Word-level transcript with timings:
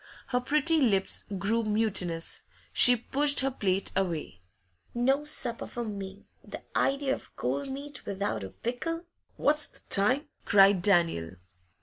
Her 0.29 0.39
pretty 0.39 0.81
lips 0.81 1.25
grew 1.37 1.61
mutinous; 1.63 2.41
she 2.73 2.95
pushed 2.95 3.41
her 3.41 3.51
plate 3.51 3.91
away. 3.95 4.41
'No 4.95 5.23
supper 5.25 5.67
for 5.67 5.83
me! 5.83 6.25
The 6.43 6.63
idea 6.75 7.13
of 7.13 7.35
cold 7.35 7.69
meat 7.69 8.03
without 8.03 8.43
a 8.43 8.49
pickle.' 8.49 9.05
'What's 9.37 9.67
the 9.67 9.81
time?' 9.91 10.27
cried 10.43 10.81
Daniel. 10.81 11.35